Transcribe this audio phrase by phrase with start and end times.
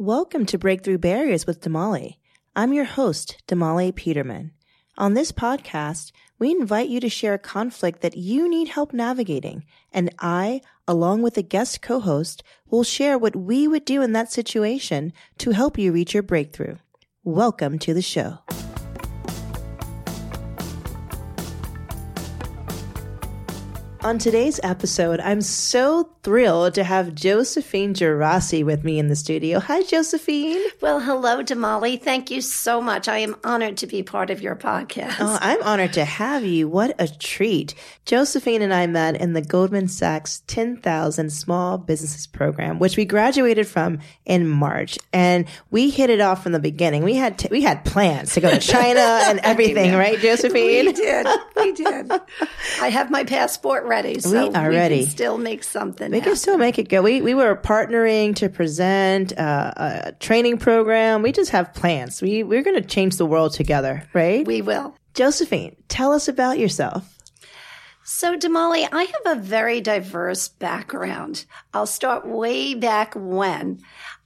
[0.00, 2.16] Welcome to Breakthrough Barriers with Damali.
[2.56, 4.52] I'm your host, Damali Peterman.
[4.96, 9.62] On this podcast, we invite you to share a conflict that you need help navigating,
[9.92, 14.32] and I, along with a guest co-host, will share what we would do in that
[14.32, 16.76] situation to help you reach your breakthrough.
[17.22, 18.38] Welcome to the show.
[24.02, 29.60] On today's episode, I'm so thrilled to have Josephine Geraci with me in the studio.
[29.60, 30.58] Hi, Josephine.
[30.80, 32.00] Well, hello, Damali.
[32.00, 33.08] Thank you so much.
[33.08, 35.16] I am honored to be part of your podcast.
[35.20, 36.66] Oh, I'm honored to have you.
[36.66, 37.74] What a treat.
[38.06, 43.68] Josephine and I met in the Goldman Sachs 10,000 Small Businesses Program, which we graduated
[43.68, 44.98] from in March.
[45.12, 47.02] And we hit it off from the beginning.
[47.02, 50.86] We had, t- we had plans to go to China and everything, right, Josephine?
[50.86, 51.26] We did.
[51.56, 52.10] We did.
[52.80, 54.18] I have my passport ready.
[54.20, 55.04] So we are ready.
[55.04, 56.10] still make something.
[56.10, 56.30] We happen.
[56.30, 57.02] can still make it go.
[57.02, 61.22] We we were partnering to present uh, a training program.
[61.22, 62.22] We just have plans.
[62.22, 64.46] We we're going to change the world together, right?
[64.46, 64.94] We will.
[65.12, 67.18] Josephine, tell us about yourself.
[68.02, 71.44] So, Damali, I have a very diverse background.
[71.74, 73.80] I'll start way back when.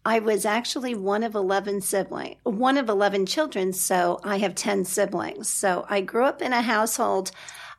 [0.06, 4.84] I was actually one of 11 siblings, one of 11 children, so I have 10
[4.84, 5.48] siblings.
[5.48, 7.30] So I grew up in a household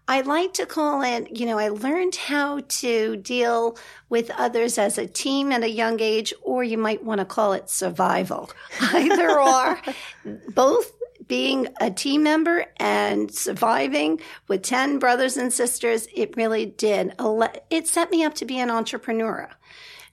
[0.07, 3.77] I like to call it, you know, I learned how to deal
[4.09, 7.53] with others as a team at a young age, or you might want to call
[7.53, 8.51] it survival.
[8.81, 9.81] Either or,
[10.53, 10.91] both
[11.27, 17.15] being a team member and surviving with 10 brothers and sisters, it really did.
[17.71, 19.49] It set me up to be an entrepreneur.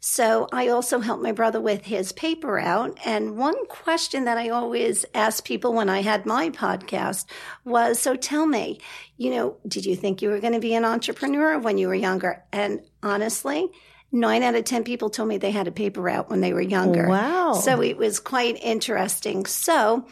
[0.04, 2.98] So I also helped my brother with his paper out.
[3.04, 7.26] And one question that I always ask people when I had my podcast
[7.64, 8.80] was, so tell me,
[9.16, 11.94] you know, did you think you were going to be an entrepreneur when you were
[11.94, 12.42] younger?
[12.52, 13.68] And honestly,
[14.10, 16.60] nine out of 10 people told me they had a paper out when they were
[16.60, 17.06] younger.
[17.06, 17.52] Wow.
[17.52, 19.46] So it was quite interesting.
[19.46, 20.08] So,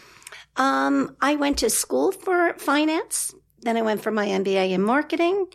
[0.54, 3.34] um, I went to school for finance.
[3.62, 5.48] Then I went for my MBA in marketing.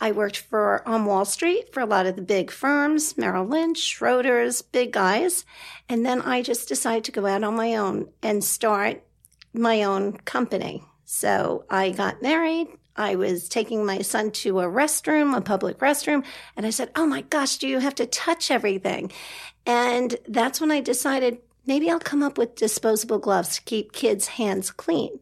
[0.00, 3.78] I worked for on Wall Street for a lot of the big firms, Merrill Lynch,
[3.78, 5.44] Schroders, big guys.
[5.88, 9.02] And then I just decided to go out on my own and start
[9.52, 10.84] my own company.
[11.04, 12.68] So I got married.
[12.96, 16.24] I was taking my son to a restroom, a public restroom,
[16.56, 19.10] and I said, Oh my gosh, do you have to touch everything?
[19.66, 24.28] And that's when I decided maybe I'll come up with disposable gloves to keep kids'
[24.28, 25.18] hands clean.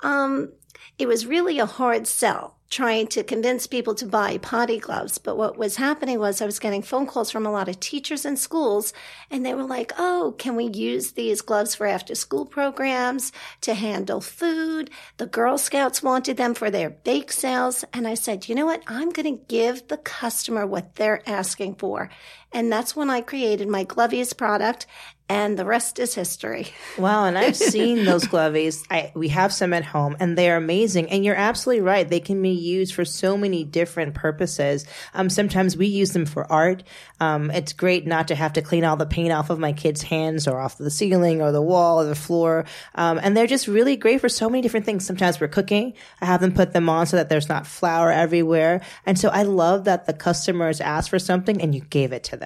[0.00, 0.52] Um,
[0.98, 5.16] it was really a hard sell trying to convince people to buy potty gloves.
[5.16, 8.24] But what was happening was I was getting phone calls from a lot of teachers
[8.24, 8.92] and schools,
[9.30, 13.30] and they were like, Oh, can we use these gloves for after school programs
[13.60, 14.90] to handle food?
[15.18, 17.84] The Girl Scouts wanted them for their bake sales.
[17.92, 18.82] And I said, You know what?
[18.88, 22.10] I'm going to give the customer what they're asking for.
[22.54, 24.86] And that's when I created my Glovies product
[25.28, 26.68] and the rest is history.
[26.96, 28.86] Wow, and I've seen those glovies.
[28.88, 31.10] I, we have some at home, and they are amazing.
[31.10, 34.86] And you're absolutely right; they can be used for so many different purposes.
[35.12, 36.84] Um, sometimes we use them for art.
[37.18, 40.02] Um, it's great not to have to clean all the paint off of my kids'
[40.02, 42.64] hands or off the ceiling or the wall or the floor.
[42.94, 45.04] Um, and they're just really great for so many different things.
[45.04, 45.94] Sometimes we're cooking.
[46.20, 48.82] I have them put them on so that there's not flour everywhere.
[49.04, 52.36] And so I love that the customers ask for something and you gave it to
[52.36, 52.43] them.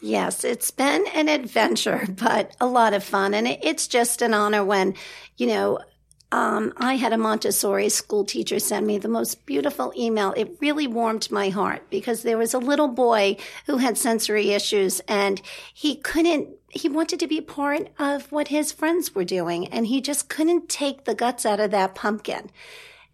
[0.00, 3.34] Yes, it's been an adventure, but a lot of fun.
[3.34, 4.94] And it's just an honor when,
[5.36, 5.80] you know,
[6.30, 10.34] um, I had a Montessori school teacher send me the most beautiful email.
[10.36, 15.00] It really warmed my heart because there was a little boy who had sensory issues
[15.08, 15.40] and
[15.72, 20.02] he couldn't, he wanted to be part of what his friends were doing and he
[20.02, 22.50] just couldn't take the guts out of that pumpkin.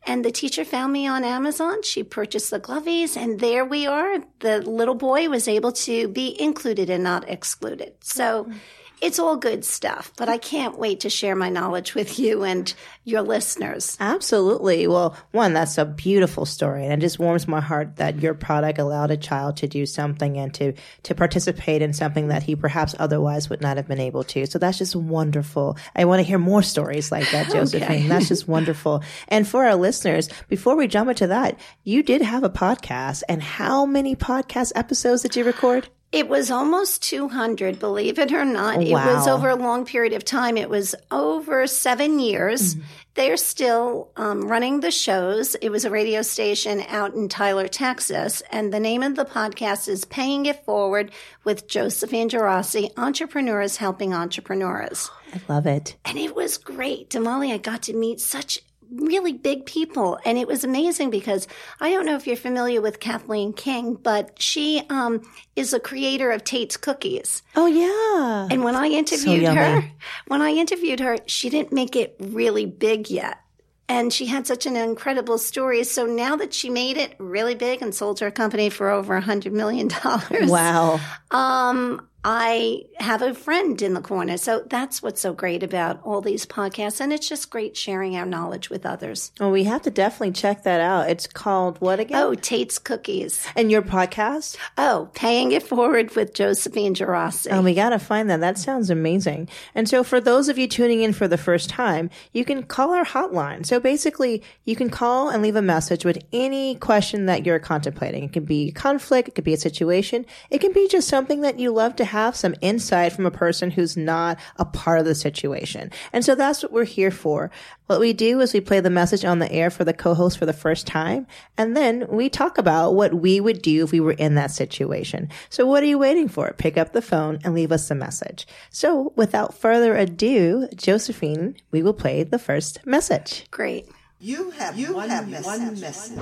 [0.07, 1.83] And the teacher found me on Amazon.
[1.83, 4.19] She purchased the glovies, and there we are.
[4.41, 7.95] The little boy was able to be included and not excluded.
[8.01, 8.59] So mm-hmm.
[9.05, 12.73] It's all good stuff, but I can't wait to share my knowledge with you and
[13.05, 13.99] your listeners.
[14.01, 14.87] Absolutely.
[14.87, 16.85] Well, one, that's a beautiful story.
[16.85, 20.39] And it just warms my heart that your product allowed a child to do something
[20.39, 20.73] and to,
[21.03, 24.47] to participate in something that he perhaps otherwise would not have been able to.
[24.47, 25.77] So that's just wonderful.
[25.95, 27.83] I want to hear more stories like that, Josephine.
[27.83, 28.09] Okay.
[28.09, 29.05] that's just wonderful.
[29.29, 33.23] And for our listeners, before we jump into that, you did have a podcast.
[33.29, 35.91] And how many podcast episodes did you record?
[36.15, 38.77] It was almost 200, believe it or not.
[38.77, 38.83] Wow.
[38.83, 40.57] It was over a long period of time.
[40.57, 42.77] It was over seven years.
[42.77, 42.87] Mm-hmm.
[43.15, 45.57] They're still um, running the shows.
[45.57, 48.45] It was a radio station out in Tyler, Texas.
[48.53, 51.11] And the name of the podcast is Paying It Forward
[51.43, 55.11] with Josephine Geraci, Entrepreneurs Helping Entrepreneurs.
[55.33, 55.97] I love it.
[56.05, 57.11] And it was great.
[57.11, 58.61] Damali, I got to meet such
[58.91, 60.19] really big people.
[60.25, 61.47] And it was amazing because
[61.81, 65.23] I don't know if you're familiar with Kathleen King, but she um,
[65.57, 67.43] is a creator of Tate's Cookies.
[67.57, 68.49] Oh yeah.
[68.51, 69.61] And when I interviewed yummy.
[69.61, 69.91] her,
[70.27, 73.39] when I interviewed her, she didn't make it really big yet.
[73.87, 75.85] And she had such an incredible story.
[75.85, 79.21] So now that she made it really big and sold her company for over a
[79.21, 80.51] hundred million dollars.
[80.51, 81.01] Wow.
[81.31, 84.39] Um, I have a friend in the corner.
[84.39, 86.99] So that's what's so great about all these podcasts.
[87.01, 89.31] And it's just great sharing our knowledge with others.
[89.39, 91.11] Well, we have to definitely check that out.
[91.11, 92.17] It's called what again?
[92.23, 93.47] Oh, Tate's Cookies.
[93.55, 94.57] and your podcast?
[94.79, 97.49] Oh, Paying It Forward with Josephine Geraci.
[97.51, 98.41] Oh, we got to find that.
[98.41, 99.51] That sounds amazing.
[99.75, 102.95] And so for those of you tuning in for the first time, you can call
[102.95, 103.67] our hotline.
[103.67, 108.25] So basically, you can call and leave a message with any question that you're contemplating.
[108.25, 109.29] It can be conflict.
[109.29, 110.25] It could be a situation.
[110.49, 113.71] It can be just something that you love to have some insight from a person
[113.71, 115.91] who's not a part of the situation.
[116.13, 117.51] And so that's what we're here for.
[117.87, 120.47] What we do is we play the message on the air for the co-host for
[120.47, 121.27] the first time,
[121.59, 125.29] and then we talk about what we would do if we were in that situation.
[125.51, 126.53] So what are you waiting for?
[126.57, 128.47] Pick up the phone and leave us a message.
[128.71, 133.45] So without further ado, Josephine, we will play the first message.
[133.51, 133.89] Great.
[134.19, 136.19] You have you one, have one message.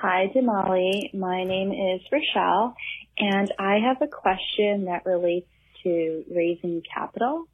[0.00, 1.12] Hi, Damali.
[1.12, 2.76] My name is Rochelle,
[3.18, 5.48] and I have a question that relates
[5.82, 7.44] to raising capital.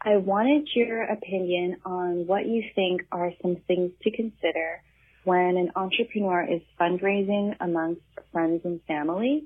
[0.00, 4.82] I wanted your opinion on what you think are some things to consider
[5.24, 9.44] when an entrepreneur is fundraising amongst friends and family.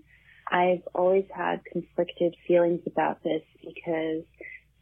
[0.51, 4.25] I've always had conflicted feelings about this because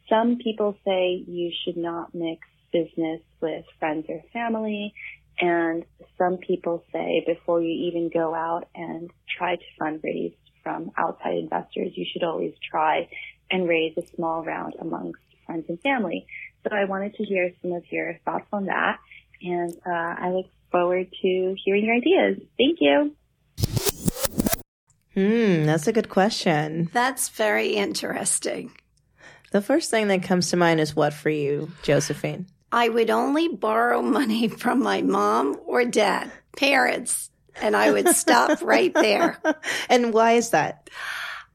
[0.09, 4.93] some people say you should not mix business with friends or family.
[5.39, 5.85] And
[6.17, 11.91] some people say before you even go out and try to fundraise from outside investors,
[11.95, 13.09] you should always try
[13.49, 16.25] and raise a small round amongst friends and family.
[16.63, 18.99] So I wanted to hear some of your thoughts on that.
[19.41, 22.41] And uh, I look forward to hearing your ideas.
[22.57, 23.15] Thank you.
[25.13, 26.89] Hmm, that's a good question.
[26.93, 28.71] That's very interesting.
[29.51, 32.45] The first thing that comes to mind is what for you, Josephine?
[32.71, 37.30] I would only borrow money from my mom or dad, parents,
[37.61, 39.37] and I would stop right there.
[39.89, 40.89] And why is that?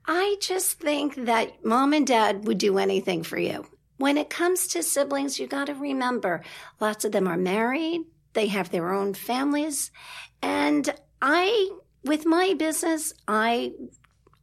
[0.06, 3.66] I just think that mom and dad would do anything for you.
[3.96, 6.42] When it comes to siblings, you got to remember
[6.80, 8.02] lots of them are married,
[8.34, 9.90] they have their own families,
[10.42, 11.70] and I
[12.04, 13.72] with my business, I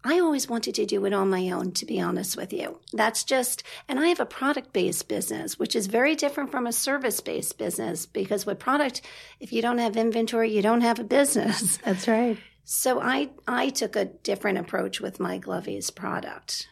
[0.04, 2.80] I always wanted to do it on my own, to be honest with you.
[2.92, 6.74] That's just, and I have a product based business, which is very different from a
[6.74, 9.02] service based business because with product,
[9.40, 11.78] if you don't have inventory, you don't have a business.
[11.86, 12.38] That's right.
[12.66, 16.68] So I, I took a different approach with my Glovies product.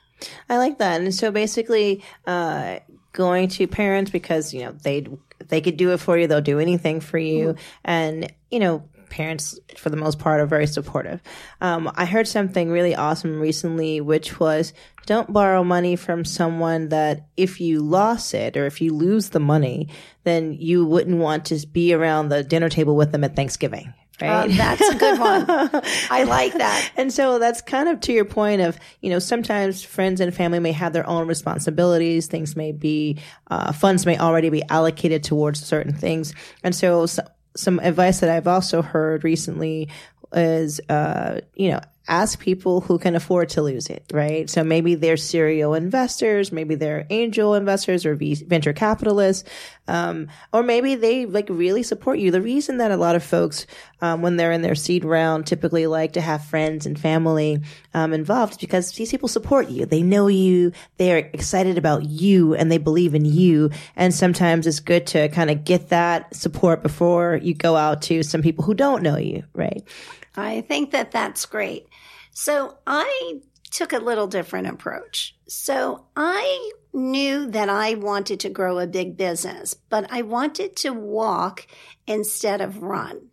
[0.49, 1.01] I like that.
[1.01, 2.79] And so basically, uh,
[3.13, 5.05] going to parents because, you know, they,
[5.47, 6.27] they could do it for you.
[6.27, 7.55] They'll do anything for you.
[7.83, 11.21] And, you know, parents for the most part are very supportive.
[11.59, 14.73] Um, I heard something really awesome recently, which was
[15.05, 19.39] don't borrow money from someone that if you lost it or if you lose the
[19.39, 19.89] money,
[20.23, 23.93] then you wouldn't want to be around the dinner table with them at Thanksgiving.
[24.21, 24.45] Right?
[24.45, 25.45] Um, that's a good one.
[26.09, 26.91] I like that.
[26.95, 30.59] And so that's kind of to your point of, you know, sometimes friends and family
[30.59, 32.27] may have their own responsibilities.
[32.27, 33.17] Things may be,
[33.49, 36.35] uh, funds may already be allocated towards certain things.
[36.63, 37.23] And so, so
[37.56, 39.89] some advice that I've also heard recently
[40.33, 44.49] is, uh, you know, ask people who can afford to lose it, right?
[44.49, 49.50] So maybe they're serial investors, maybe they're angel investors or venture capitalists,
[49.88, 52.29] um, or maybe they like really support you.
[52.29, 53.65] The reason that a lot of folks,
[54.01, 57.62] um, when they're in their seed round, typically like to have friends and family
[57.93, 59.86] um, involved is because these people support you.
[59.86, 63.69] They know you, they're excited about you, and they believe in you.
[63.95, 68.21] And sometimes it's good to kind of get that support before you go out to
[68.21, 69.88] some people who don't know you, right?
[70.36, 71.88] I think that that's great.
[72.31, 75.35] So I took a little different approach.
[75.47, 80.91] So I knew that I wanted to grow a big business, but I wanted to
[80.91, 81.67] walk
[82.05, 83.29] instead of run.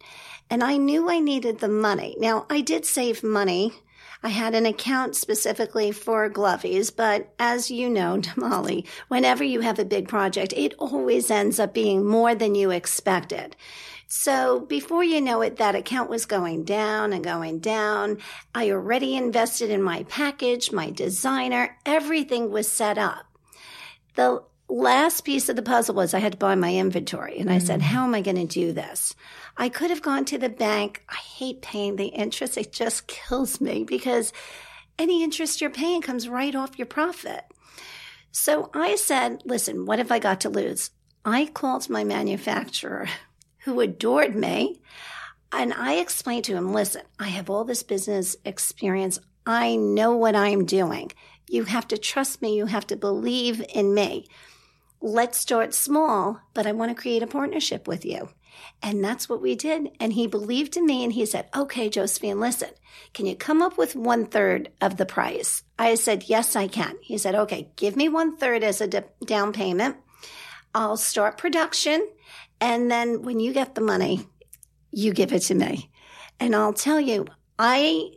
[0.48, 2.16] And I knew I needed the money.
[2.18, 3.72] Now I did save money.
[4.22, 9.78] I had an account specifically for Glovies, but as you know, Damali, whenever you have
[9.78, 13.54] a big project, it always ends up being more than you expected.
[14.10, 18.16] So before you know it, that account was going down and going down.
[18.54, 23.26] I already invested in my package, my designer, everything was set up.
[24.14, 27.38] The last piece of the puzzle was I had to buy my inventory.
[27.38, 27.84] And I said, mm.
[27.84, 29.14] how am I going to do this?
[29.58, 31.04] I could have gone to the bank.
[31.10, 32.56] I hate paying the interest.
[32.56, 34.32] It just kills me because
[34.98, 37.44] any interest you're paying comes right off your profit.
[38.32, 40.92] So I said, listen, what have I got to lose?
[41.26, 43.06] I called my manufacturer
[43.68, 44.80] who adored me
[45.52, 49.18] and I explained to him, listen, I have all this business experience.
[49.46, 51.12] I know what I'm doing.
[51.48, 52.56] You have to trust me.
[52.56, 54.26] You have to believe in me.
[55.00, 58.28] Let's start small, but I want to create a partnership with you.
[58.82, 59.90] And that's what we did.
[60.00, 62.70] And he believed in me and he said, okay, Josephine, listen,
[63.14, 65.62] can you come up with one third of the price?
[65.78, 66.96] I said, yes, I can.
[67.00, 69.96] He said, okay, give me one third as a down payment.
[70.74, 72.06] I'll start production.
[72.60, 74.26] And then when you get the money,
[74.90, 75.90] you give it to me.
[76.40, 77.26] And I'll tell you,
[77.58, 78.10] I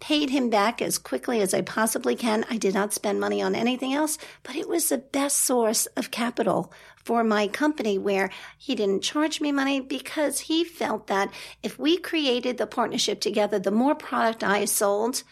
[0.00, 2.44] paid him back as quickly as I possibly can.
[2.50, 6.10] I did not spend money on anything else, but it was the best source of
[6.10, 6.72] capital
[7.04, 11.32] for my company where he didn't charge me money because he felt that
[11.62, 15.22] if we created the partnership together, the more product I sold,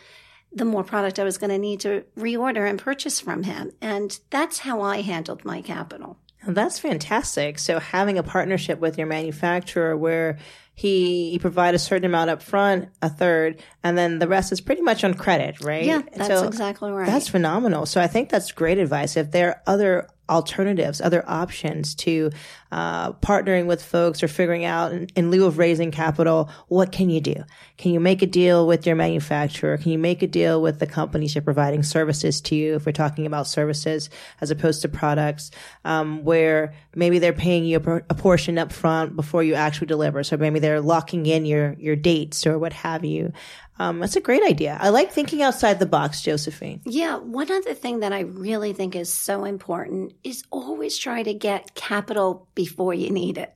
[0.53, 3.73] the more product I was going to need to reorder and purchase from him.
[3.81, 6.19] And that's how I handled my capital.
[6.47, 7.59] That's fantastic.
[7.59, 10.39] So having a partnership with your manufacturer where
[10.75, 14.61] he, he provide a certain amount up front, a third, and then the rest is
[14.61, 15.85] pretty much on credit, right?
[15.85, 17.07] Yeah, that's so exactly right.
[17.07, 17.87] That's phenomenal.
[17.87, 19.17] So I think that's great advice.
[19.17, 22.31] If there are other alternatives, other options to
[22.71, 27.11] uh, partnering with folks or figuring out in, in, lieu of raising capital, what can
[27.11, 27.35] you do?
[27.77, 29.77] Can you make a deal with your manufacturer?
[29.77, 32.77] Can you make a deal with the companies you're providing services to you?
[32.77, 34.09] If we're talking about services
[34.41, 35.51] as opposed to products,
[35.85, 40.23] um, where maybe they're paying you a, a portion up front before you actually deliver.
[40.23, 43.33] So maybe they're locking in your your dates or what have you.
[43.79, 44.77] Um, that's a great idea.
[44.81, 46.83] I like thinking outside the box, Josephine.
[46.85, 47.17] Yeah.
[47.17, 51.75] One other thing that I really think is so important is always try to get
[51.75, 53.55] capital before you need it.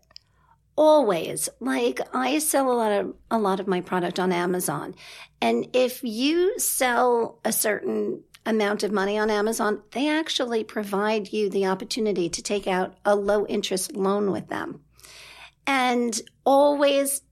[0.74, 1.48] Always.
[1.60, 4.94] Like I sell a lot of a lot of my product on Amazon.
[5.40, 11.50] And if you sell a certain amount of money on Amazon, they actually provide you
[11.50, 14.80] the opportunity to take out a low interest loan with them.
[15.66, 17.22] And always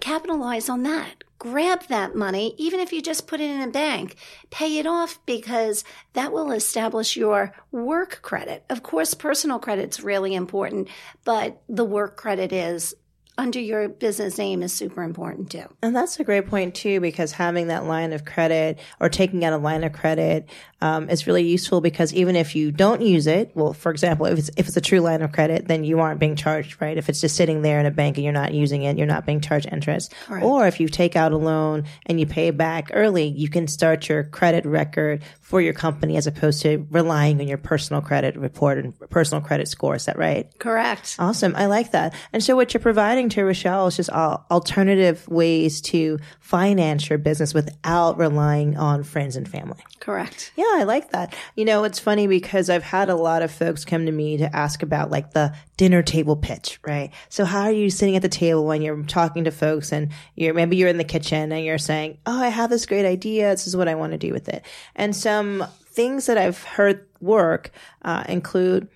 [0.00, 4.16] capitalize on that grab that money, even if you just put it in a bank,
[4.50, 8.64] pay it off because that will establish your work credit.
[8.68, 10.88] Of course, personal credit's really important,
[11.24, 12.94] but the work credit is
[13.38, 15.64] under your business name is super important too.
[15.80, 19.52] And that's a great point too, because having that line of credit or taking out
[19.52, 20.48] a line of credit
[20.80, 24.38] um, is really useful because even if you don't use it, well, for example, if
[24.38, 26.96] it's if it's a true line of credit, then you aren't being charged, right?
[26.96, 29.24] If it's just sitting there in a bank and you're not using it, you're not
[29.24, 30.12] being charged interest.
[30.26, 30.44] Correct.
[30.44, 34.08] Or if you take out a loan and you pay back early, you can start
[34.08, 38.78] your credit record for your company as opposed to relying on your personal credit report
[38.78, 39.94] and personal credit score.
[39.94, 40.46] Is that right?
[40.58, 41.16] Correct.
[41.18, 41.54] Awesome.
[41.56, 42.14] I like that.
[42.32, 47.54] And so what you're providing to Rochelle is just alternative ways to finance your business
[47.54, 49.78] without relying on friends and family.
[50.00, 50.52] Correct.
[50.56, 51.34] Yeah, I like that.
[51.54, 54.56] You know, it's funny because I've had a lot of folks come to me to
[54.56, 57.12] ask about like the dinner table pitch, right?
[57.28, 60.54] So how are you sitting at the table when you're talking to folks and you're
[60.54, 63.50] maybe you're in the kitchen and you're saying, "Oh, I have this great idea.
[63.50, 64.64] This is what I want to do with it."
[64.96, 67.70] And some things that I've heard work
[68.02, 68.88] uh, include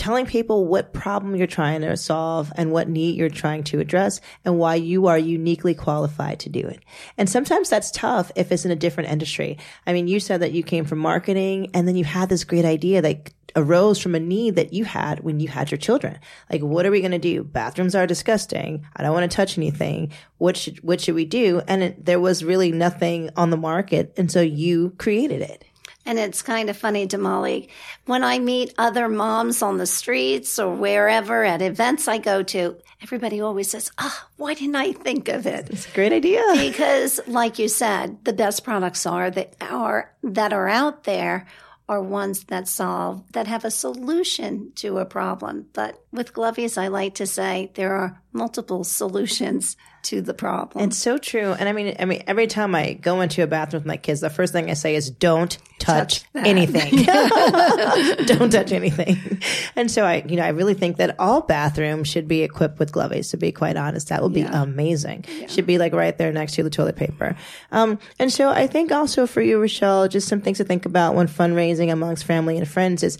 [0.00, 4.22] telling people what problem you're trying to solve and what need you're trying to address
[4.46, 6.82] and why you are uniquely qualified to do it.
[7.18, 9.58] And sometimes that's tough if it's in a different industry.
[9.86, 12.64] I mean, you said that you came from marketing and then you had this great
[12.64, 16.18] idea that arose from a need that you had when you had your children.
[16.50, 17.44] Like, what are we going to do?
[17.44, 18.86] Bathrooms are disgusting.
[18.96, 20.12] I don't want to touch anything.
[20.38, 21.60] What should, what should we do?
[21.68, 24.14] And it, there was really nothing on the market.
[24.16, 25.64] And so you created it.
[26.06, 27.68] And it's kind of funny, Damali,
[28.06, 32.76] when I meet other moms on the streets or wherever at events I go to,
[33.02, 35.68] everybody always says, oh, why didn't I think of it?
[35.70, 36.42] It's a great idea.
[36.54, 41.46] Because like you said, the best products are that are, that are out there
[41.88, 45.66] are ones that solve, that have a solution to a problem.
[45.72, 50.84] But with Glovies, I like to say there are multiple solutions to the problem.
[50.84, 51.52] It's so true.
[51.52, 54.20] And I mean, I mean, every time I go into a bathroom with my kids,
[54.20, 57.04] the first thing I say is, "Don't touch, touch anything.
[58.26, 59.42] Don't touch anything."
[59.76, 62.92] And so I, you know, I really think that all bathrooms should be equipped with
[62.92, 63.30] gloves.
[63.30, 64.62] To be quite honest, that would be yeah.
[64.62, 65.24] amazing.
[65.28, 65.46] Yeah.
[65.46, 67.36] Should be like right there next to the toilet paper.
[67.72, 71.14] Um, and so I think also for you, Rochelle, just some things to think about
[71.14, 73.18] when fundraising amongst family and friends is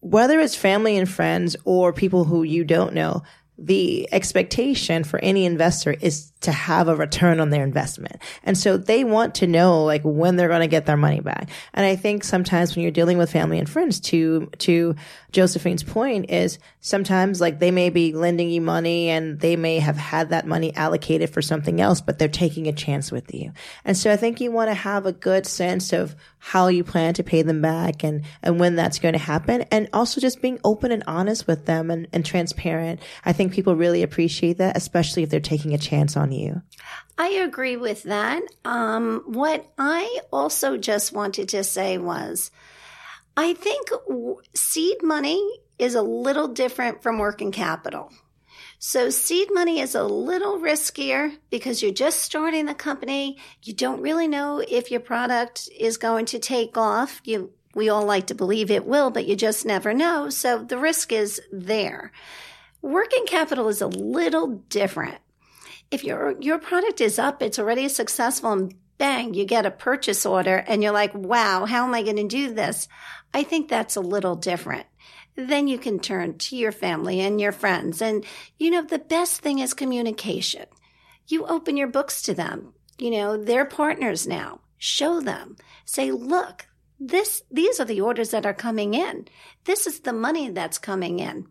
[0.00, 3.22] whether it's family and friends or people who you don't know
[3.58, 8.20] the expectation for any investor is to have a return on their investment.
[8.42, 11.48] And so they want to know like when they're going to get their money back.
[11.72, 14.94] And I think sometimes when you're dealing with family and friends to, to
[15.32, 19.96] Josephine's point is sometimes like they may be lending you money and they may have
[19.96, 23.52] had that money allocated for something else, but they're taking a chance with you.
[23.84, 27.12] And so I think you want to have a good sense of how you plan
[27.14, 29.62] to pay them back and, and when that's going to happen.
[29.72, 33.00] And also just being open and honest with them and, and transparent.
[33.24, 36.62] I think people really appreciate that, especially if they're taking a chance on you.
[37.18, 38.42] I agree with that.
[38.64, 42.50] Um, what I also just wanted to say was,
[43.36, 43.88] I think
[44.54, 48.10] seed money is a little different from working capital.
[48.78, 53.38] So seed money is a little riskier because you're just starting the company.
[53.62, 57.20] You don't really know if your product is going to take off.
[57.24, 60.28] You, we all like to believe it will, but you just never know.
[60.28, 62.12] So the risk is there.
[62.86, 65.18] Working capital is a little different
[65.90, 70.24] if your your product is up, it's already successful and bang, you get a purchase
[70.24, 72.88] order and you're like, wow, how am I going to do this?
[73.34, 74.86] I think that's a little different.
[75.34, 78.00] Then you can turn to your family and your friends.
[78.00, 78.24] And,
[78.58, 80.64] you know, the best thing is communication.
[81.28, 82.72] You open your books to them.
[82.96, 84.60] You know, they're partners now.
[84.78, 85.56] Show them.
[85.84, 86.66] Say, look,
[86.98, 89.28] this, these are the orders that are coming in.
[89.64, 91.48] This is the money that's coming in.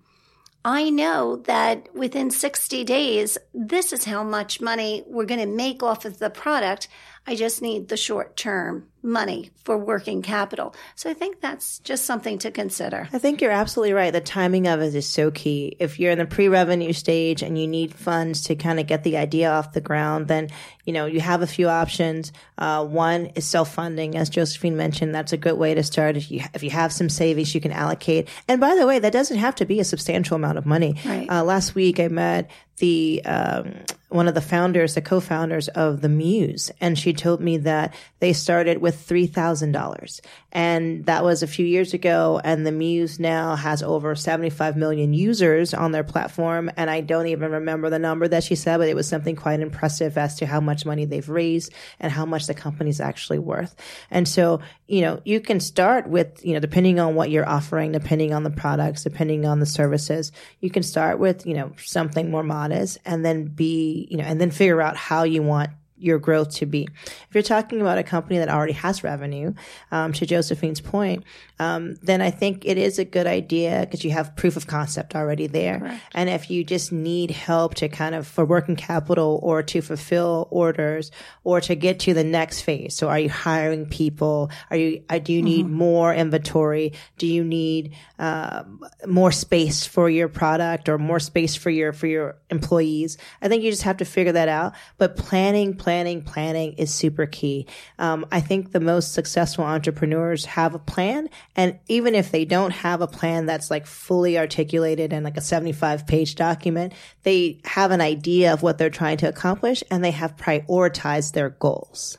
[0.67, 5.83] I know that within 60 days, this is how much money we're going to make
[5.83, 6.87] off of the product.
[7.27, 10.75] I just need the short term money for working capital.
[10.95, 13.07] So I think that's just something to consider.
[13.13, 14.11] I think you're absolutely right.
[14.11, 15.75] The timing of it is so key.
[15.79, 19.17] If you're in the pre-revenue stage and you need funds to kind of get the
[19.17, 20.49] idea off the ground, then,
[20.85, 22.33] you know, you have a few options.
[22.57, 24.17] Uh, one is self-funding.
[24.17, 26.17] As Josephine mentioned, that's a good way to start.
[26.17, 28.27] If you, if you have some savings, you can allocate.
[28.47, 30.95] And by the way, that doesn't have to be a substantial amount of money.
[31.05, 31.29] Right.
[31.29, 33.75] Uh, last week I met the um,
[34.09, 38.33] one of the founders, the co-founders of the Muse, and she told me that they
[38.33, 40.21] started with three thousand dollars,
[40.55, 42.41] and that was a few years ago.
[42.43, 47.27] And the Muse now has over seventy-five million users on their platform, and I don't
[47.27, 50.45] even remember the number that she said, but it was something quite impressive as to
[50.45, 53.75] how much money they've raised and how much the company's actually worth.
[54.09, 57.91] And so, you know, you can start with, you know, depending on what you're offering,
[57.91, 60.31] depending on the products, depending on the services,
[60.61, 64.39] you can start with, you know, something more modest and then be, you know, and
[64.39, 66.87] then figure out how you want your growth to be.
[67.05, 69.53] If you're talking about a company that already has revenue,
[69.91, 71.23] um, to Josephine's point,
[71.59, 75.15] um, then I think it is a good idea because you have proof of concept
[75.15, 75.79] already there.
[75.79, 76.01] Correct.
[76.13, 80.47] And if you just need help to kind of for working capital or to fulfill
[80.51, 81.11] orders
[81.43, 82.95] or to get to the next phase.
[82.95, 84.51] So are you hiring people?
[84.69, 85.75] Are you, uh, do you need mm-hmm.
[85.75, 86.93] more inventory?
[87.17, 88.63] Do you need, uh,
[89.05, 93.17] more space for your product or more space for your, for your employees?
[93.41, 94.73] I think you just have to figure that out.
[94.97, 97.67] But planning, planning, planning is super key.
[97.99, 102.71] Um, I think the most successful entrepreneurs have a plan and even if they don't
[102.71, 107.91] have a plan that's like fully articulated in like a 75 page document, they have
[107.91, 112.17] an idea of what they're trying to accomplish and they have prioritized their goals.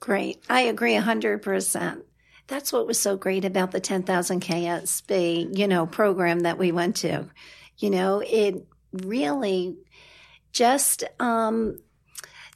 [0.00, 0.44] Great.
[0.50, 2.02] I agree 100%.
[2.46, 6.96] That's what was so great about the 10,000 KSB, you know, program that we went
[6.96, 7.24] to.
[7.78, 9.78] You know, it really
[10.52, 11.78] just um,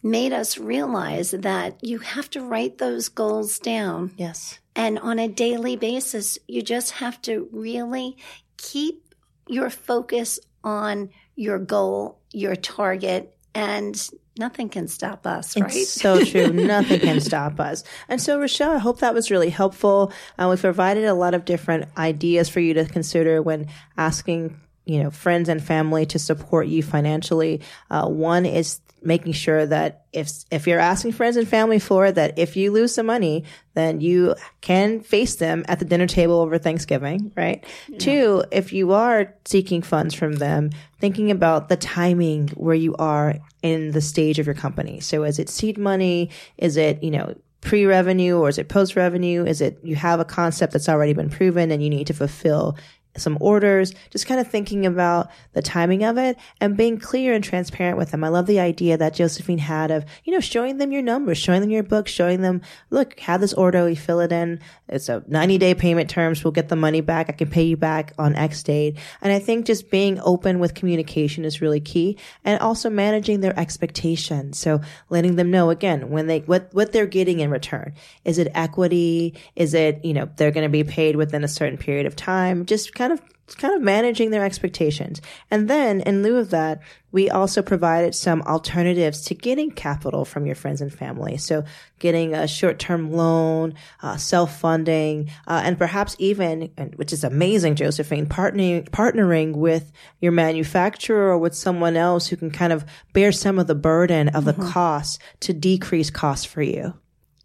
[0.02, 4.12] made us realize that you have to write those goals down.
[4.16, 4.58] Yes.
[4.74, 8.16] And on a daily basis, you just have to really
[8.56, 9.14] keep
[9.46, 15.74] your focus on your goal, your target, and nothing can stop us, right?
[15.74, 16.48] It's so true.
[16.52, 17.84] nothing can stop us.
[18.08, 20.12] And so, Rochelle, I hope that was really helpful.
[20.38, 25.02] Uh, we've provided a lot of different ideas for you to consider when asking you
[25.02, 27.60] know, friends and family to support you financially.
[27.90, 32.14] Uh, one is making sure that if if you're asking friends and family for it,
[32.14, 36.40] that if you lose some money, then you can face them at the dinner table
[36.40, 37.64] over Thanksgiving, right?
[37.88, 37.98] Yeah.
[37.98, 43.36] Two, if you are seeking funds from them, thinking about the timing where you are
[43.62, 45.00] in the stage of your company.
[45.00, 46.30] So is it seed money?
[46.58, 49.44] Is it, you know, pre-revenue or is it post-revenue?
[49.44, 52.76] Is it you have a concept that's already been proven and you need to fulfill
[53.16, 57.44] some orders, just kind of thinking about the timing of it and being clear and
[57.44, 58.24] transparent with them.
[58.24, 61.60] I love the idea that Josephine had of, you know, showing them your numbers, showing
[61.60, 64.60] them your book, showing them, look, have this order, we fill it in.
[64.88, 66.42] It's a 90 day payment terms.
[66.42, 67.28] We'll get the money back.
[67.28, 68.98] I can pay you back on X date.
[69.20, 73.58] And I think just being open with communication is really key and also managing their
[73.58, 74.58] expectations.
[74.58, 77.94] So letting them know again, when they, what, what they're getting in return.
[78.24, 79.34] Is it equity?
[79.56, 82.66] Is it, you know, they're going to be paid within a certain period of time?
[82.66, 83.22] Just kind of
[83.56, 85.20] kind of managing their expectations.
[85.50, 90.46] And then in lieu of that, we also provided some alternatives to getting capital from
[90.46, 91.36] your friends and family.
[91.36, 91.64] So
[91.98, 98.88] getting a short-term loan, uh, self-funding, uh, and perhaps even, which is amazing, Josephine, partnering,
[98.88, 103.66] partnering with your manufacturer or with someone else who can kind of bear some of
[103.66, 104.70] the burden of the mm-hmm.
[104.70, 106.94] costs to decrease costs for you.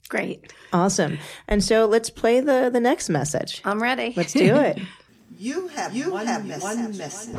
[0.08, 0.54] Great.
[0.72, 1.18] Awesome.
[1.50, 3.62] And so let's play the, the next message.
[3.66, 4.14] I'm ready.
[4.16, 4.80] Let's do it.
[5.38, 6.64] you have, you one, have message.
[6.64, 7.36] one message.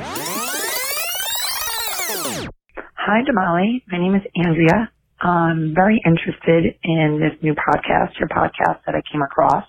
[2.94, 3.82] Hi, Damali.
[3.88, 4.90] My name is Andrea.
[5.20, 9.64] I'm very interested in this new podcast, your podcast that I came across.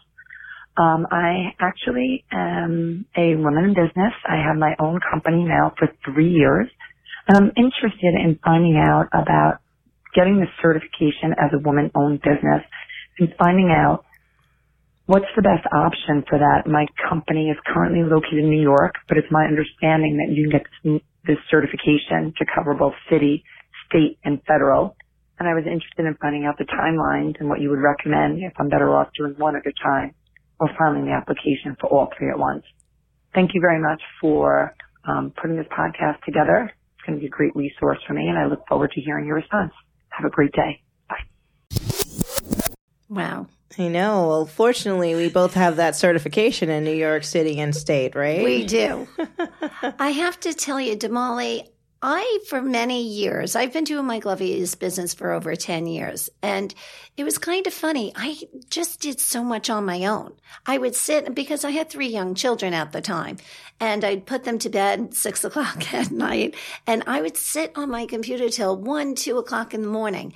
[0.78, 4.14] Um, I actually am a woman in business.
[4.28, 6.68] I have my own company now for three years,
[7.28, 9.60] and I'm interested in finding out about
[10.14, 12.64] getting the certification as a woman-owned business
[13.18, 14.06] and finding out
[15.10, 16.70] what's the best option for that.
[16.70, 20.62] My company is currently located in New York, but it's my understanding that you can
[20.62, 23.44] get this certification to cover both city,
[23.90, 24.96] state, and federal.
[25.40, 28.54] And I was interested in finding out the timelines and what you would recommend if
[28.60, 30.14] I'm better off doing one at a time
[30.60, 32.64] or filing the application for all three at once.
[33.34, 34.76] Thank you very much for
[35.10, 36.70] um, putting this podcast together.
[36.70, 39.26] It's going to be a great resource for me, and I look forward to hearing
[39.26, 39.74] your response.
[40.10, 40.84] Have a great day.
[41.10, 41.26] Bye.
[43.10, 43.48] Wow.
[43.78, 44.28] I know.
[44.28, 48.44] Well, fortunately, we both have that certification in New York City and state, right?
[48.44, 49.08] We do.
[50.00, 51.68] I have to tell you, Damali,
[52.02, 56.30] I, for many years, I've been doing my Glovies business for over 10 years.
[56.42, 56.74] And
[57.18, 58.14] it was kind of funny.
[58.16, 58.38] I
[58.70, 60.34] just did so much on my own.
[60.66, 63.38] I would sit because I had three young children at the time
[63.82, 66.56] and I'd put them to bed six o'clock at night
[66.88, 70.34] and I would sit on my computer till one, two o'clock in the morning.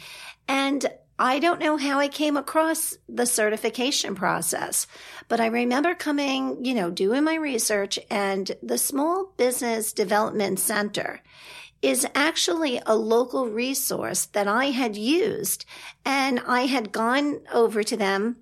[0.50, 0.86] And
[1.20, 4.88] I don't know how I came across the certification process,
[5.28, 11.22] but I remember coming, you know, doing my research and the Small Business Development Center
[11.84, 15.66] is actually a local resource that I had used
[16.04, 18.38] and I had gone over to them.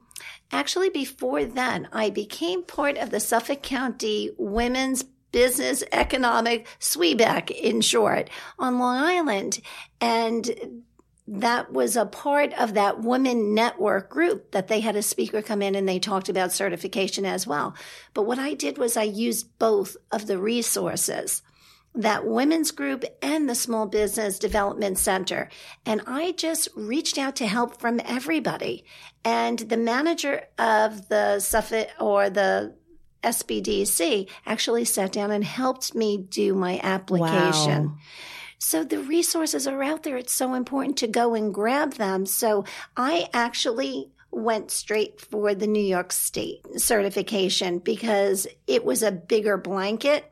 [0.51, 7.81] Actually, before then, I became part of the Suffolk County Women's Business Economic SWEBEC in
[7.81, 8.29] short
[8.59, 9.61] on Long Island.
[9.99, 10.83] And
[11.27, 15.61] that was a part of that women network group that they had a speaker come
[15.61, 17.75] in and they talked about certification as well.
[18.13, 21.41] But what I did was I used both of the resources
[21.93, 25.49] that women's group and the small business development center.
[25.85, 28.85] And I just reached out to help from everybody.
[29.23, 32.75] And the manager of the Suffolk or the
[33.23, 37.87] SBDC actually sat down and helped me do my application.
[37.89, 37.97] Wow.
[38.63, 40.17] So the resources are out there.
[40.17, 42.27] It's so important to go and grab them.
[42.27, 42.63] So
[42.95, 49.57] I actually went straight for the New York State certification because it was a bigger
[49.57, 50.31] blanket.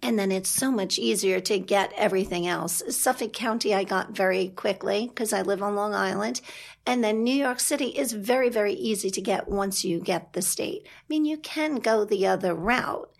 [0.00, 2.84] And then it's so much easier to get everything else.
[2.96, 6.40] Suffolk County, I got very quickly because I live on Long Island.
[6.86, 10.42] And then New York City is very, very easy to get once you get the
[10.42, 10.82] state.
[10.86, 13.10] I mean, you can go the other route,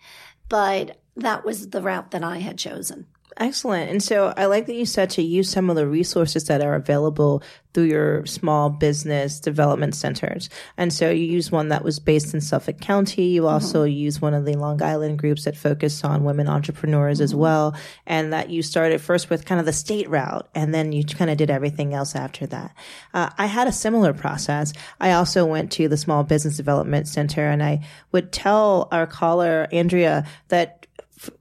[0.49, 3.09] but that was the route that I had chosen.
[3.39, 3.89] Excellent.
[3.89, 6.75] And so I like that you said to use some of the resources that are
[6.75, 10.51] available through your small business development centers.
[10.77, 13.27] And so you use one that was based in Suffolk County.
[13.27, 13.51] You mm-hmm.
[13.51, 13.97] also mm-hmm.
[13.97, 17.25] use one of the Long Island groups that focus on women entrepreneurs mm-hmm.
[17.25, 17.77] as well.
[18.07, 21.31] And that you started first with kind of the state route and then you kind
[21.31, 22.75] of did everything else after that.
[23.15, 24.73] Uh, I had a similar process.
[25.01, 29.69] I also went to the Small Business Development Center and I would tell our caller,
[29.71, 30.78] Andrea, that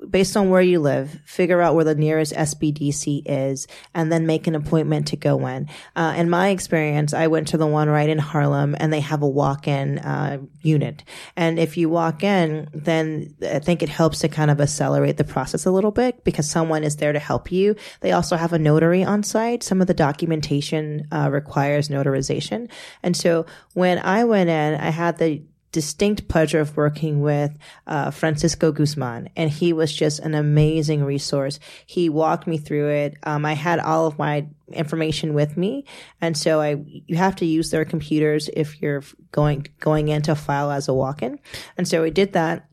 [0.09, 4.47] based on where you live, figure out where the nearest SBDC is, and then make
[4.47, 5.67] an appointment to go in.
[5.95, 9.21] Uh, in my experience, I went to the one right in Harlem, and they have
[9.21, 11.03] a walk-in uh, unit.
[11.35, 15.23] And if you walk in, then I think it helps to kind of accelerate the
[15.23, 17.75] process a little bit because someone is there to help you.
[18.01, 19.63] They also have a notary on site.
[19.63, 22.69] Some of the documentation uh, requires notarization,
[23.03, 28.12] and so when I went in, I had the distinct pleasure of working with uh,
[28.12, 31.60] Francisco Guzman, and he was just an amazing resource.
[31.86, 33.17] He walked me through it.
[33.23, 35.86] Um, I had all of my information with me,
[36.21, 40.71] and so I you have to use their computers if you're going going into file
[40.71, 41.39] as a walk-in,
[41.77, 42.67] and so we did that.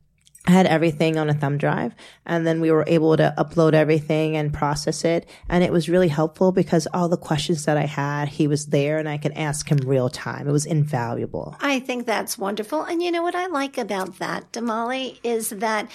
[0.46, 1.94] I had everything on a thumb drive
[2.26, 5.26] and then we were able to upload everything and process it.
[5.48, 8.98] And it was really helpful because all the questions that I had, he was there
[8.98, 10.46] and I could ask him real time.
[10.46, 11.56] It was invaluable.
[11.60, 12.82] I think that's wonderful.
[12.82, 15.90] And you know what I like about that, Damali, is that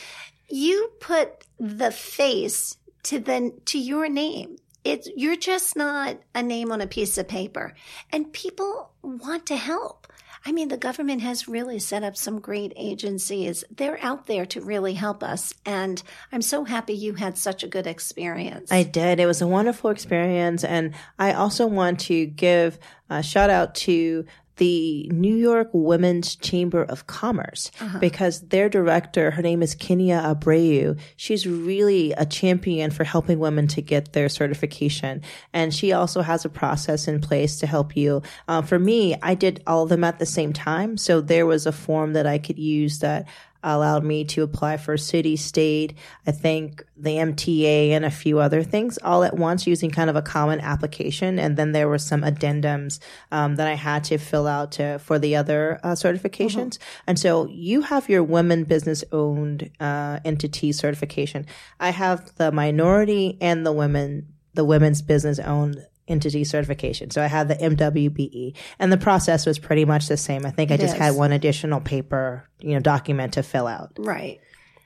[0.50, 4.58] you put the face to the, to your name.
[4.84, 7.76] It's, you're just not a name on a piece of paper
[8.12, 10.08] and people want to help.
[10.46, 13.64] I mean, the government has really set up some great agencies.
[13.76, 15.54] They're out there to really help us.
[15.66, 18.72] And I'm so happy you had such a good experience.
[18.72, 19.20] I did.
[19.20, 20.64] It was a wonderful experience.
[20.64, 24.26] And I also want to give a shout out to
[24.60, 31.00] the New York Women's Chamber of Commerce because their director, her name is Kenya Abreu.
[31.16, 35.22] She's really a champion for helping women to get their certification.
[35.54, 38.22] And she also has a process in place to help you.
[38.48, 40.98] Uh, for me, I did all of them at the same time.
[40.98, 43.28] So there was a form that I could use that
[43.64, 45.94] allowed me to apply for city, state,
[46.26, 50.16] I think the MTA and a few other things all at once using kind of
[50.16, 51.40] a common application.
[51.40, 53.00] And then there were some addendums
[53.32, 56.78] um, that I had to fill out to, for the other uh, certifications.
[57.08, 61.46] And so you have your women business owned uh, entity certification.
[61.80, 67.12] I have the minority and the women, the women's business owned entity certification.
[67.12, 70.46] So I had the MWBE and the process was pretty much the same.
[70.46, 71.00] I think I It just is.
[71.00, 73.92] had one additional paper, you know, document to fill out.
[73.98, 74.40] right.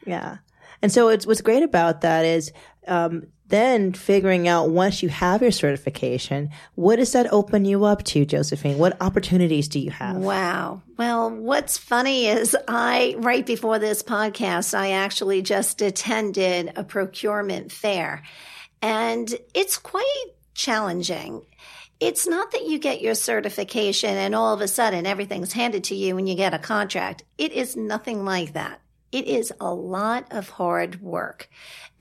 [0.06, 0.38] Yeah.
[0.82, 2.52] And so it's, what's great about that is,
[2.88, 8.04] um, then figuring out once you have your certification, what does that open you up
[8.04, 8.78] to, Josephine?
[8.78, 10.18] What opportunities do you have?
[10.18, 10.82] Wow.
[10.98, 17.72] Well, what's funny is I, right before this podcast, I actually just attended a procurement
[17.72, 18.24] fair
[18.82, 21.46] and it's quite challenging.
[22.00, 25.96] It's not that you get your certification and all of a sudden everything's handed to
[25.96, 27.24] you when you get a contract.
[27.38, 28.82] It is nothing like that.
[29.12, 31.50] It is a lot of hard work.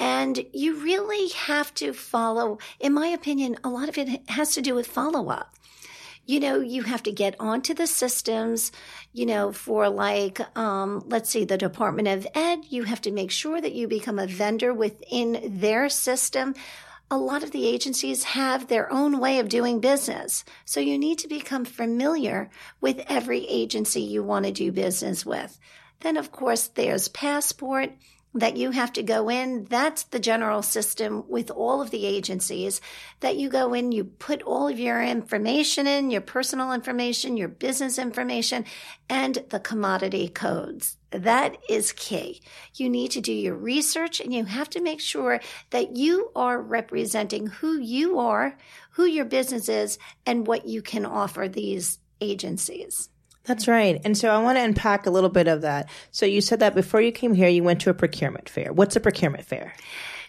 [0.00, 4.62] And you really have to follow, in my opinion, a lot of it has to
[4.62, 5.54] do with follow up
[6.24, 8.70] you know, you have to get onto the systems,
[9.12, 13.30] you know, for like, um, let's see, the Department of Ed, you have to make
[13.30, 16.54] sure that you become a vendor within their system.
[17.12, 20.46] A lot of the agencies have their own way of doing business.
[20.64, 22.48] So you need to become familiar
[22.80, 25.60] with every agency you want to do business with.
[26.00, 27.90] Then, of course, there's Passport
[28.34, 29.64] that you have to go in.
[29.64, 32.80] That's the general system with all of the agencies
[33.20, 37.48] that you go in, you put all of your information in, your personal information, your
[37.48, 38.64] business information,
[39.08, 40.96] and the commodity codes.
[41.10, 42.42] That is key.
[42.74, 45.40] You need to do your research and you have to make sure
[45.70, 48.56] that you are representing who you are,
[48.92, 53.10] who your business is, and what you can offer these agencies.
[53.44, 54.00] That's right.
[54.04, 55.88] And so I want to unpack a little bit of that.
[56.10, 58.72] So you said that before you came here, you went to a procurement fair.
[58.72, 59.74] What's a procurement fair?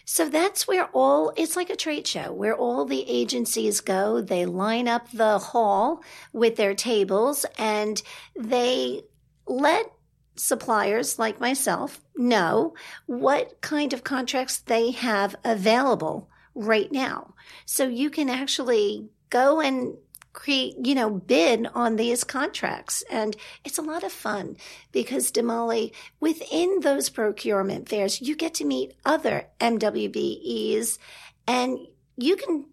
[0.04, 4.20] So that's where all, it's like a trade show where all the agencies go.
[4.20, 8.02] They line up the hall with their tables and
[8.36, 9.02] they
[9.46, 9.86] let
[10.36, 12.74] suppliers like myself know
[13.06, 17.34] what kind of contracts they have available right now.
[17.64, 19.94] So you can actually go and
[20.34, 23.02] create, you know, bid on these contracts.
[23.10, 24.56] And it's a lot of fun
[24.92, 30.98] because Damali, within those procurement fairs, you get to meet other MWBEs
[31.46, 31.78] and
[32.16, 32.66] you can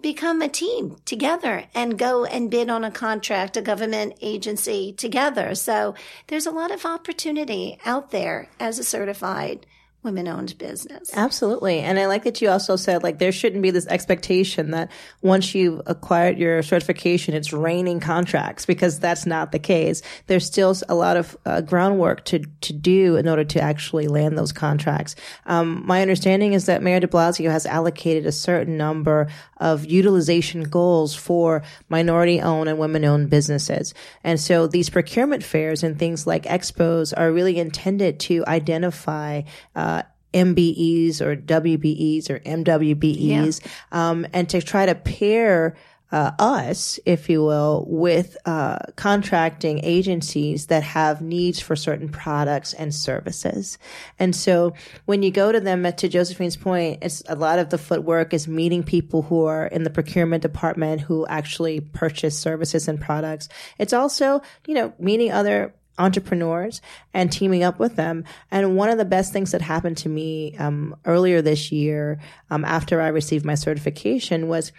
[0.00, 5.54] become a team together and go and bid on a contract, a government agency together.
[5.54, 5.94] So
[6.28, 9.66] there's a lot of opportunity out there as a certified
[10.02, 11.10] women owned business.
[11.14, 11.80] Absolutely.
[11.80, 15.54] And I like that you also said like there shouldn't be this expectation that once
[15.54, 20.00] you've acquired your certification, it's raining contracts because that's not the case.
[20.26, 24.38] There's still a lot of uh, groundwork to, to do in order to actually land
[24.38, 25.16] those contracts.
[25.46, 30.62] Um, my understanding is that Mayor de Blasio has allocated a certain number of utilization
[30.62, 33.92] goals for minority owned and women owned businesses.
[34.24, 39.42] And so these procurement fairs and things like expos are really intended to identify,
[39.76, 39.99] uh,
[40.32, 43.60] MBEs or WBEs or MWBEs,
[43.92, 45.76] um, and to try to pair
[46.12, 52.72] uh, us, if you will, with uh, contracting agencies that have needs for certain products
[52.72, 53.78] and services.
[54.18, 57.78] And so when you go to them, to Josephine's point, it's a lot of the
[57.78, 63.00] footwork is meeting people who are in the procurement department who actually purchase services and
[63.00, 63.48] products.
[63.78, 66.80] It's also, you know, meeting other entrepreneurs
[67.14, 68.24] and teaming up with them.
[68.50, 72.18] And one of the best things that happened to me um, earlier this year,
[72.50, 74.72] um, after I received my certification, was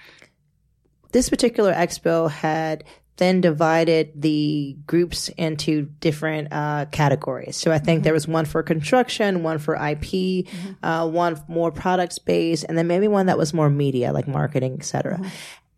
[1.12, 2.84] this particular expo had
[3.17, 7.55] then divided the groups into different uh, categories.
[7.55, 10.47] So I think there was one for construction, one for IP,
[10.81, 14.73] uh, one more product space, and then maybe one that was more media, like marketing,
[14.73, 15.21] etc.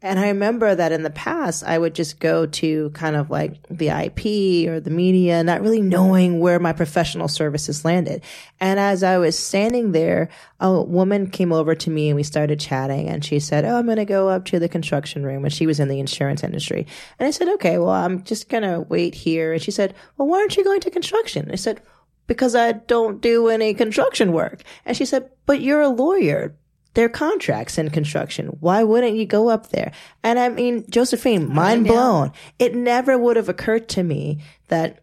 [0.03, 3.55] And I remember that in the past, I would just go to kind of like
[3.69, 8.21] the IP or the media, not really knowing where my professional services landed.
[8.59, 10.27] And as I was standing there,
[10.59, 13.85] a woman came over to me and we started chatting and she said, Oh, I'm
[13.85, 15.45] going to go up to the construction room.
[15.45, 16.85] And she was in the insurance industry.
[17.17, 19.53] And I said, Okay, well, I'm just going to wait here.
[19.53, 21.49] And she said, Well, why aren't you going to construction?
[21.49, 21.81] I said,
[22.27, 24.63] because I don't do any construction work.
[24.85, 26.55] And she said, but you're a lawyer
[26.93, 28.47] their contracts in construction.
[28.59, 29.91] Why wouldn't you go up there?
[30.23, 32.31] And I mean, Josephine, mind blown.
[32.59, 35.02] It never would have occurred to me that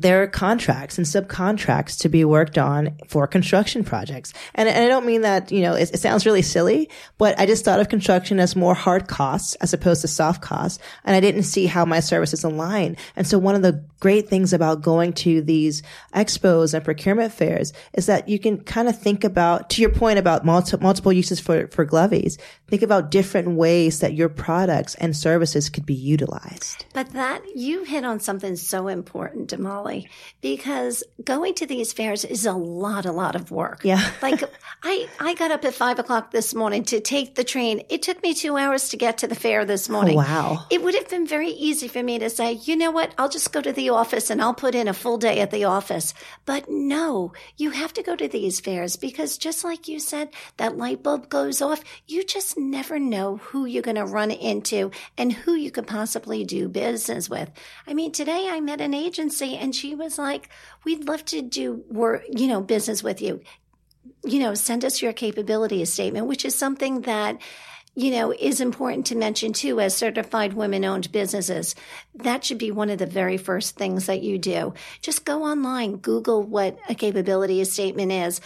[0.00, 4.32] there are contracts and subcontracts to be worked on for construction projects.
[4.54, 7.46] And, and I don't mean that, you know, it, it, sounds really silly, but I
[7.46, 10.78] just thought of construction as more hard costs as opposed to soft costs.
[11.04, 12.96] And I didn't see how my services align.
[13.16, 15.82] And so one of the great things about going to these
[16.14, 20.18] expos and procurement fairs is that you can kind of think about, to your point
[20.18, 25.16] about multi, multiple uses for, for Glovies, think about different ways that your products and
[25.16, 26.84] services could be utilized.
[26.92, 30.08] But that, you hit on something so important, Molly,
[30.40, 33.80] because going to these fairs is a lot, a lot of work.
[33.84, 34.10] Yeah.
[34.22, 34.42] like
[34.82, 37.82] I, I got up at five o'clock this morning to take the train.
[37.88, 40.14] It took me two hours to get to the fair this oh, morning.
[40.14, 40.66] Oh, wow.
[40.70, 43.14] It would have been very easy for me to say, you know what?
[43.16, 45.64] I'll just go to the office and I'll put in a full day at the
[45.64, 46.12] office.
[46.44, 50.76] But no, you have to go to these fairs because just like you said, that
[50.76, 51.82] light bulb goes off.
[52.06, 56.44] You just never know who you're going to run into and who you could possibly
[56.44, 57.50] do business with.
[57.86, 60.48] I mean, today I met an agency and she was like,
[60.84, 63.40] we'd love to do work, you know, business with you.
[64.24, 67.40] You know, send us your capability statement, which is something that
[67.98, 71.74] you know, is important to mention too as certified women owned businesses.
[72.14, 74.74] That should be one of the very first things that you do.
[75.00, 78.40] Just go online, Google what a capability statement is.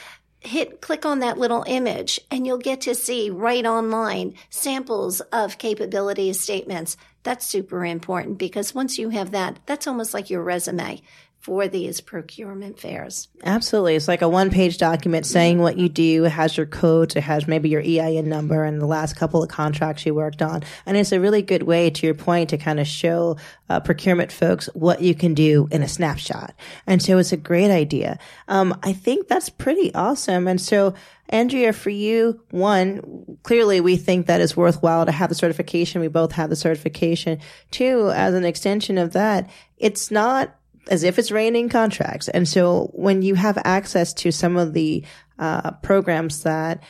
[0.45, 5.59] Hit, click on that little image and you'll get to see right online samples of
[5.59, 6.97] capability statements.
[7.23, 11.01] That's super important because once you have that, that's almost like your resume
[11.43, 13.27] for these procurement fairs.
[13.43, 13.97] Absolutely.
[13.97, 16.25] It's like a one page document saying what you do.
[16.25, 17.17] It has your codes.
[17.17, 20.63] It has maybe your EIN number and the last couple of contracts you worked on.
[20.87, 24.31] And it's a really good way, to your point, to kind of show uh, procurement
[24.31, 26.55] folks what you can do in a snapshot.
[26.87, 28.21] And so it's a great idea.
[28.47, 30.47] Um, I think that's pretty awesome.
[30.47, 30.95] And so,
[31.29, 36.01] Andrea, for you, one, clearly we think that it's worthwhile to have the certification.
[36.01, 37.41] We both have the certification.
[37.73, 40.57] Two, as an extension of that, it's not
[40.89, 42.29] as if it's raining contracts.
[42.29, 45.05] And so when you have access to some of the
[45.39, 46.83] uh, programs that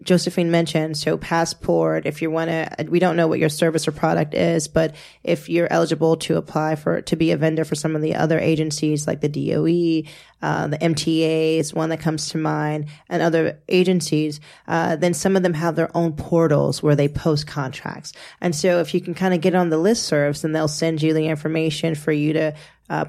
[0.00, 3.92] Josephine mentioned, so passport, if you want to, we don't know what your service or
[3.92, 7.96] product is, but if you're eligible to apply for, to be a vendor for some
[7.96, 10.08] of the other agencies like the DOE,
[10.40, 15.34] uh, the MTA is one that comes to mind and other agencies, uh, then some
[15.34, 18.12] of them have their own portals where they post contracts.
[18.40, 21.02] And so if you can kind of get on the list serves, then they'll send
[21.02, 22.54] you the information for you to,
[22.90, 23.04] uh,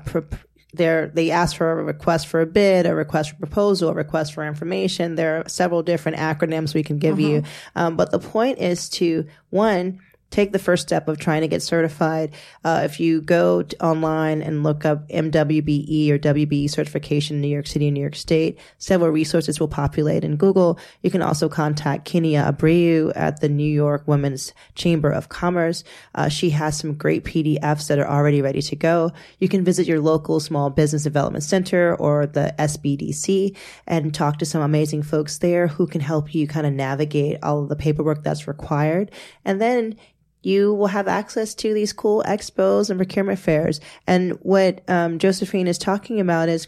[0.73, 4.45] they ask for a request for a bid, a request for proposal, a request for
[4.45, 5.15] information.
[5.15, 7.27] There are several different acronyms we can give uh-huh.
[7.27, 7.43] you.
[7.75, 11.61] Um, but the point is to one, take the first step of trying to get
[11.61, 12.33] certified.
[12.63, 17.67] Uh, if you go online and look up MWBE or WBE certification in New York
[17.67, 20.79] City and New York State, several resources will populate in Google.
[21.01, 25.83] You can also contact Kenia Abreu at the New York Women's Chamber of Commerce.
[26.15, 29.11] Uh, she has some great PDFs that are already ready to go.
[29.39, 33.55] You can visit your local small business development center or the SBDC
[33.87, 37.63] and talk to some amazing folks there who can help you kind of navigate all
[37.63, 39.11] of the paperwork that's required.
[39.45, 39.95] And then
[40.41, 43.79] you will have access to these cool expos and procurement fairs.
[44.07, 46.67] And what um, Josephine is talking about is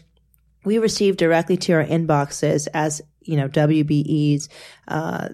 [0.64, 4.48] we receive directly to our inboxes as you know WBEs
[4.88, 5.28] uh,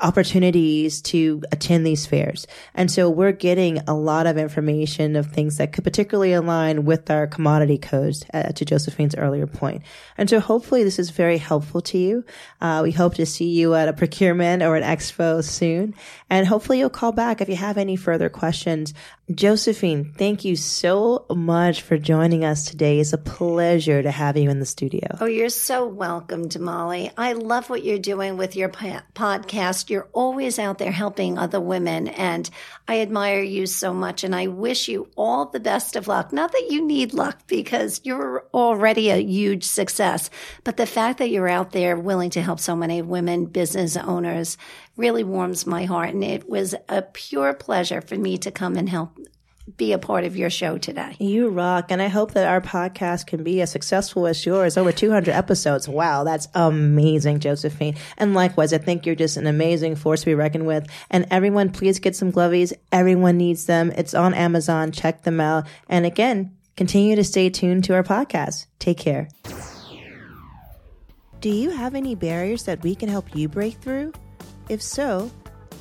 [0.00, 2.46] opportunities to attend these fairs.
[2.74, 7.10] And so we're getting a lot of information of things that could particularly align with
[7.10, 9.82] our commodity codes uh, to Josephine's earlier point.
[10.16, 12.24] And so hopefully this is very helpful to you.
[12.60, 15.94] Uh, we hope to see you at a procurement or an expo soon.
[16.28, 18.94] And hopefully you'll call back if you have any further questions.
[19.32, 22.98] Josephine, thank you so much for joining us today.
[22.98, 25.06] It's a pleasure to have you in the studio.
[25.20, 27.12] Oh, you're so welcome, Damali.
[27.16, 29.89] I love what you're doing with your podcast.
[29.90, 32.48] You're always out there helping other women, and
[32.88, 34.24] I admire you so much.
[34.24, 36.32] And I wish you all the best of luck.
[36.32, 40.30] Not that you need luck because you're already a huge success,
[40.64, 44.56] but the fact that you're out there willing to help so many women business owners
[44.96, 46.10] really warms my heart.
[46.10, 49.18] And it was a pure pleasure for me to come and help
[49.76, 51.16] be a part of your show today.
[51.18, 51.90] You rock.
[51.90, 54.76] And I hope that our podcast can be as successful as yours.
[54.76, 55.88] Over 200 episodes.
[55.88, 56.24] Wow.
[56.24, 57.96] That's amazing, Josephine.
[58.16, 60.86] And likewise, I think you're just an amazing force to be reckoned with.
[61.10, 62.72] And everyone, please get some glovies.
[62.92, 63.92] Everyone needs them.
[63.96, 64.92] It's on Amazon.
[64.92, 65.66] Check them out.
[65.88, 68.66] And again, continue to stay tuned to our podcast.
[68.78, 69.28] Take care.
[71.40, 74.12] Do you have any barriers that we can help you break through?
[74.68, 75.30] If so,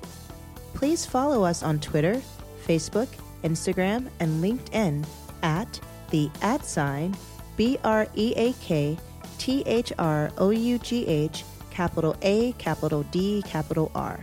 [0.74, 2.22] Please follow us on Twitter,
[2.66, 3.08] Facebook,
[3.44, 5.06] Instagram, and LinkedIn
[5.44, 5.80] at
[6.10, 7.16] the at sign
[7.58, 8.98] B R E A K
[9.38, 14.20] T H R O U G H capital A capital D capital R.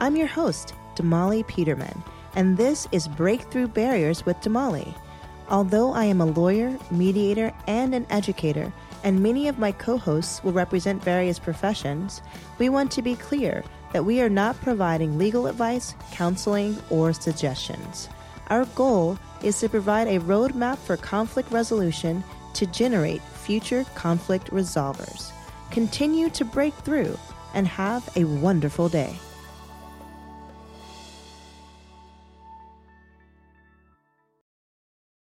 [0.00, 2.02] I'm your host, Damali Peterman,
[2.36, 4.94] and this is Breakthrough Barriers with Damali.
[5.50, 8.72] Although I am a lawyer, mediator, and an educator,
[9.02, 12.20] and many of my co hosts will represent various professions,
[12.58, 18.08] we want to be clear that we are not providing legal advice, counseling, or suggestions.
[18.48, 22.22] Our goal is to provide a roadmap for conflict resolution
[22.54, 25.32] to generate future conflict resolvers.
[25.70, 27.18] Continue to break through
[27.54, 29.16] and have a wonderful day.